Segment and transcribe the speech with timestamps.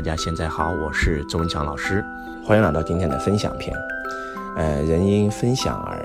[0.00, 2.02] 大家现在好，我是周文强老师，
[2.42, 3.76] 欢迎来到今天的分享篇。
[4.56, 6.02] 呃，人因分享而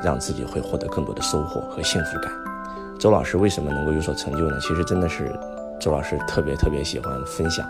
[0.00, 2.30] 让自己会获得更多的收获和幸福感。
[3.00, 4.56] 周老师为什么能够有所成就呢？
[4.60, 5.36] 其实真的是
[5.80, 7.68] 周老师特别特别喜欢分享。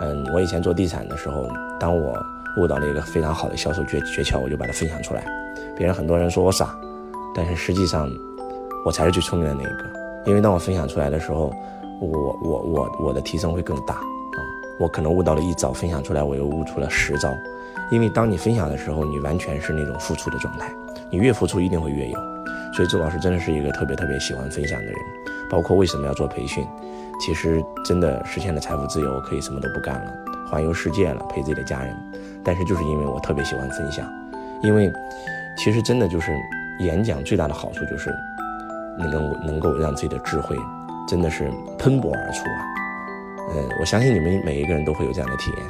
[0.00, 1.46] 嗯，我以前做地产的时候，
[1.78, 2.20] 当我
[2.56, 5.24] 悟到了一个非常好的销售诀诀窍，我就把它分享出来。
[5.76, 6.76] 别人很多人说我傻，
[7.36, 8.10] 但是实际上
[8.84, 9.84] 我才是最聪明的那一个。
[10.24, 11.52] 因为当我分享出来的时候，
[12.00, 14.00] 我我我我的提升会更大。
[14.78, 17.36] 我可能悟到了一招，分享出来，我又悟出了十招。
[17.90, 20.70] 因为当你分享的时候，你完全是那种付出的状态，
[21.10, 22.18] 你越付出一定会越有。
[22.74, 24.94] 所以周老师真的是一个特别特别喜欢分享的人。
[25.48, 26.66] 包括为什么要做培训，
[27.20, 30.12] 其实真的实现了财富自由，可以什么都不干了，
[30.50, 31.96] 环游世界了，陪自己的家人。
[32.44, 34.04] 但是就是因为我特别喜欢分享，
[34.62, 34.92] 因为
[35.56, 36.32] 其实真的就是
[36.80, 38.12] 演讲最大的好处就是
[38.98, 40.56] 能够能够让自己的智慧
[41.06, 41.48] 真的是
[41.78, 42.75] 喷薄而出啊。
[43.50, 45.66] 嗯，我相信你们每一个人都会有这样的体验。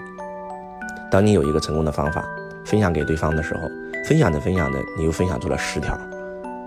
[1.11, 2.25] 当你有一个成功的方法
[2.65, 3.69] 分享给对方的时候，
[4.05, 5.99] 分享着分享着，你又分享出了十条，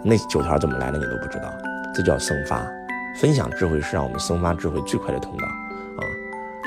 [0.04, 1.52] 那九条怎么来的你都不知道，
[1.94, 2.66] 这叫生发。
[3.20, 5.46] 分享智慧是让我们生发智慧最快的通道
[5.98, 6.02] 啊！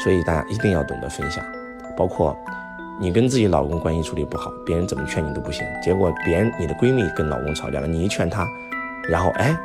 [0.03, 1.43] 所以大家一定要懂得分享。
[1.97, 2.37] 包括
[3.01, 8.47] 你跟自己老公关系处理不好，别人怎么劝你都不行，结果别人你的闺蜜跟老公吵架了，你一劝她，
[9.09, 9.57] 然后哎，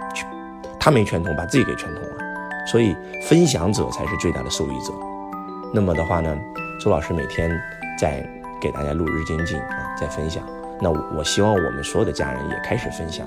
[0.80, 2.27] 她没劝通，把自己给劝通了。
[2.70, 4.94] 所以，分享者才是最大的受益者。
[5.74, 6.38] 那么的话呢，
[6.80, 7.50] 周老师每天
[8.00, 8.22] 在
[8.62, 10.44] 给大家录日精进啊，在分享。
[10.82, 13.26] 那我希望我们所有的家人也开始分享，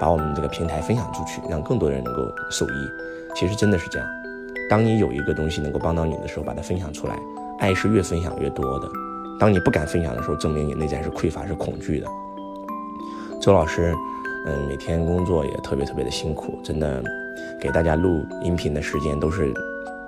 [0.00, 2.90] 把我们这个平台分享出去，让更多人能够受益。
[3.34, 4.08] 其实真的是这样，
[4.70, 7.18] 当你有一个东西能够帮到你的时候，把它分享出来，
[7.58, 8.88] 爱是越分享越多的。
[9.38, 12.06] 当你不敢分享的时候，证明你内在是匮乏、是恐惧的。
[13.40, 13.94] 周老师，
[14.46, 17.02] 嗯，每天工作也特别特别的辛苦，真的。
[17.60, 19.52] 给大家录音频的时间都是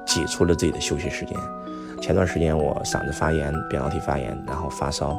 [0.07, 1.37] 挤出了自己的休息时间。
[2.01, 5.19] 前段时间我嗓子发炎，扁桃体发炎，然后发烧，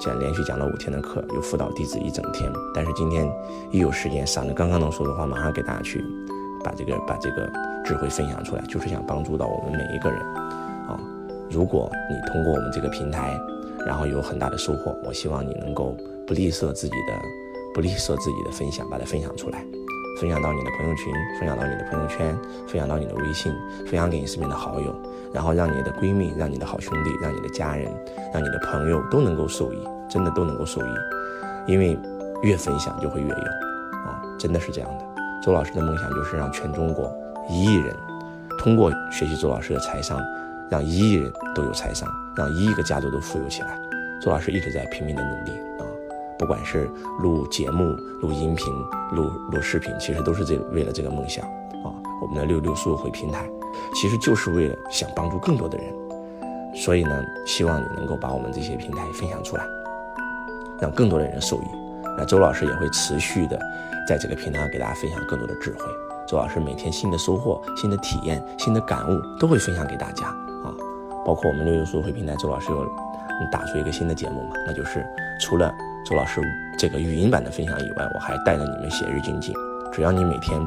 [0.00, 2.50] 讲连续讲了五天的课，又辅导弟子一整天。
[2.74, 3.30] 但是今天
[3.70, 6.02] 一有时间，嗓子刚刚能说的话，马上给大家去
[6.64, 7.50] 把这个把这个
[7.84, 10.18] 智慧分享出来，就是想帮助到我们每一个人
[10.88, 10.98] 啊。
[11.50, 13.38] 如果你通过我们这个平台，
[13.86, 15.94] 然后有很大的收获，我希望你能够
[16.26, 17.12] 不吝啬自己的
[17.74, 19.62] 不吝啬自己的分享，把它分享出来。
[20.20, 23.52] 分享到你的朋友群，分享到你的朋友圈，分享到你的微信，
[23.86, 24.94] 分享给你身边的好友，
[25.32, 27.90] 然后让你的闺蜜、让你的好兄弟、让你的家人、
[28.32, 30.90] 让你的朋友都能够受益，真的都能够受益，
[31.66, 31.98] 因为
[32.42, 35.04] 越分享就会越有啊，真的是这样的。
[35.42, 37.12] 周老师的梦想就是让全中国
[37.48, 37.92] 一亿人
[38.58, 40.20] 通过学习周老师的财商，
[40.70, 43.76] 让一亿人都有财商，让一亿个家族都富有起来。
[44.20, 45.50] 周老师一直在拼命的努力
[45.80, 45.82] 啊。
[46.42, 47.84] 不管是录节目、
[48.20, 48.66] 录音频、
[49.12, 51.46] 录录视频，其实都是这为了这个梦想
[51.84, 51.94] 啊。
[52.20, 53.48] 我们的六六速回平台，
[53.94, 55.86] 其实就是为了想帮助更多的人。
[56.74, 59.64] 所以呢，希望你能够把我们这些平台分享出来，
[60.80, 61.66] 让更多的人受益。
[62.18, 63.56] 那周老师也会持续的
[64.08, 65.84] 在这个平台上给大家分享更多的智慧。
[66.26, 70.74] 周老师每天新的收获、新的体验、新的感悟都会分享给大家啊。
[71.24, 72.84] 包括我们六六速回平台，周老师有
[73.52, 75.06] 打出一个新的节目嘛，那就是
[75.38, 75.72] 除了。
[76.04, 76.40] 周老师
[76.76, 79.54] 这个语音版的分享以外，我还带着你们写日精进。
[79.92, 80.58] 只要你每天，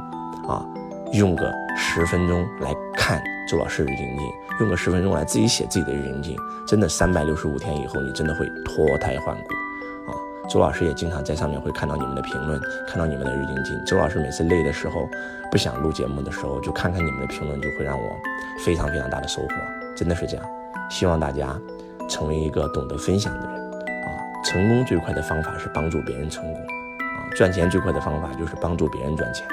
[0.47, 0.65] 啊，
[1.11, 4.27] 用个十分钟来看周老师日精进，
[4.61, 10.15] 用个十分钟来自己写自己的日精进，真的三百六十五天以后，你真的会脱胎换骨，啊！
[10.49, 13.77] 周老师也经常在上面会看到你们的评论，看到你们的日精进。
[13.85, 15.09] 周老师每次累的时候，
[15.51, 18.15] 不想录节目的时候，就看看你们的评论，就会让我
[18.63, 19.49] 非常非常大的收获，
[19.97, 20.45] 真的是这样。
[20.89, 21.59] 希望大家
[22.07, 23.64] 成为一个懂得分享的人。
[24.55, 29.45] 成功最快的方法是帮助别人成功，啊，赚钱最快的方法就是帮助别人赚钱，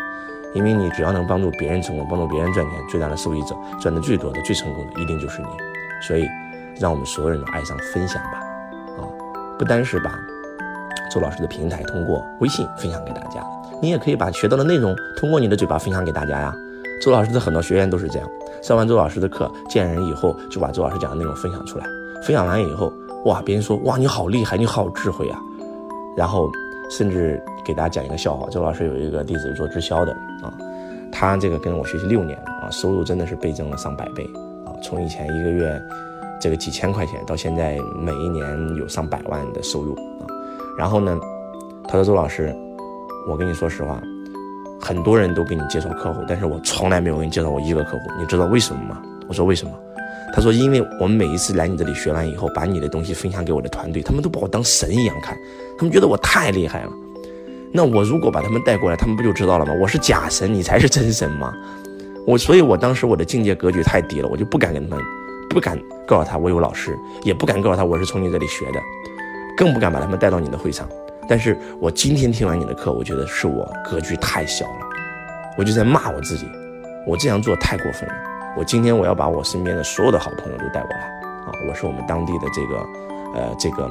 [0.54, 5.48] 因为你只要能帮助别人成功，帮助别人赚钱，最大的受益者，赚的最多的、最成功的，一定就是你。
[6.06, 6.24] 所以，
[6.78, 8.38] 让我们所有人都爱上分享吧，
[8.96, 9.02] 啊，
[9.58, 10.16] 不单是把
[11.12, 13.44] 周老师的平台通过微信分享给大家，
[13.80, 16.54] 你也可以把学到的内容通过你的嘴巴分享给大家呀。
[17.04, 18.28] 周老师的很多学员都是这样，
[18.62, 21.84] 上完周老师的课，见人以后就把周老师讲的内容分享出来，
[22.22, 22.92] 分享完以后。
[23.24, 23.40] 哇！
[23.42, 25.38] 别人说哇，你好厉害，你好智慧啊！
[26.16, 26.50] 然后
[26.90, 30.52] 甚至给大家讲一个笑话：周老师有一个弟子做直销的啊，
[31.12, 34.28] 他这个跟我学习六年啊，收入真的是倍增了上百倍
[34.66, 34.74] 啊！
[34.82, 35.80] 从以前一个月
[36.40, 38.44] 这个几千块钱，到现在每一年
[38.76, 40.26] 有上百万的收入啊！
[40.76, 41.16] 然后呢，
[41.84, 42.52] 他说周老师，
[43.28, 44.02] 我跟你说实话，
[44.80, 49.00] 很多人都给你介绍客户，但是我从来没有给你介绍过一个客户，你知道为什么吗？
[49.28, 49.72] 我说为什么？
[50.34, 55.36] 他说：“因为我们每一次来你这里学完以后，把你的东西分享给我的团队，他们都把我当神一样看，
[55.76, 56.92] 他们觉得我太厉害了。
[57.72, 59.72] 那我如果把他们带过来，他们不就知道了吗？
[59.80, 61.52] 我是假神，你才是真神吗？
[62.26, 65.04] 我所以，我当时我的境界格局太低了，我就不敢跟他们
[65.50, 68.80] 不敢告诉他我有老师，也不敢告诉他我是从你这里学的，
[69.56, 70.88] 更不敢把他们带到你的会场。
[71.28, 74.86] 但是我今天听完你的课，我觉得是我格局太小了，
[75.58, 76.46] 我就在骂我自己，
[77.06, 78.14] 我这样做太过分了。
[78.56, 81.00] 我今天我要把我身边的所有的好朋友都带过来
[81.46, 81.52] 啊！
[81.68, 82.76] 我是我们当地的这个，
[83.34, 83.90] 呃，这个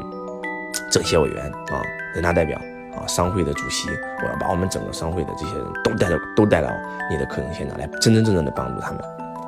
[0.91, 1.81] 政协委员啊，
[2.13, 2.59] 人大代表
[2.95, 3.89] 啊，商会的主席，
[4.21, 6.69] 我要把我们整个商会的这些人都带到都带到
[7.09, 8.99] 你的课程现场来，真真正正的帮助他们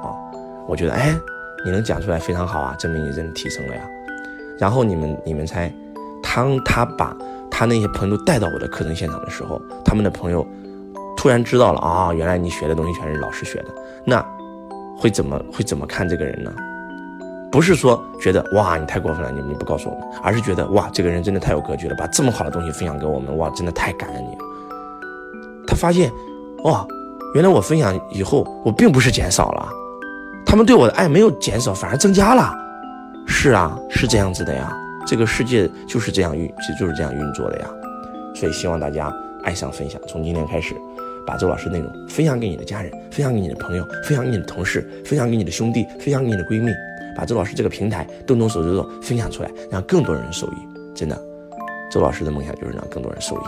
[0.02, 0.10] 啊！
[0.68, 1.16] 我觉得，哎，
[1.64, 3.82] 你能讲出来非常好啊，证明你真的提升了呀。
[4.60, 5.72] 然后你们你们猜，
[6.24, 7.16] 当他把
[7.52, 10.46] 他那些朋友带到我的课程现场的时候，他们的朋友
[11.16, 13.68] 突然知道了啊，原来你学的东西全是老师学的，
[14.06, 14.26] 那
[14.98, 16.54] 会怎么会怎么看这个人呢？
[17.52, 24.42] 不是说觉得哇你太过分了，你你不告诉我们，而是觉得哇这个人真的太有格局了，把这么好的东西分享给我们，哇真的太感恩你了。
[25.68, 26.12] 他发现
[26.64, 26.84] 哇，
[27.36, 29.70] 原来我分享以后，我并不是减少了，
[30.46, 32.52] 他们对我的爱没有减少，反而增加了。
[33.28, 34.76] 是啊，是这样子的呀。
[35.06, 37.68] 这个世界就是这样运，就是这样运作的呀，
[38.34, 39.14] 所以希望大家
[39.44, 40.74] 爱上分享，从今天开始，
[41.26, 46.72] 把周老师内容分享给你的家人，分享给你的朋友，分享给你的同事，分享给你的兄弟，分享给你的闺蜜，
[47.16, 50.56] 把周老师这个平台动动手指头分享出来，让更多人受益。
[50.94, 51.20] 真的，
[51.92, 53.44] 周老师的梦想就是让更多人受益。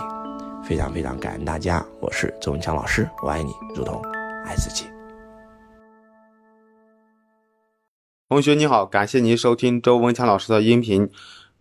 [0.64, 4.02] 非常非常感恩大家，我是周文强老师，我爱你如同
[4.44, 4.84] 爱自己。
[8.28, 11.08] 同学你好，感谢您收听周文强老师的音频。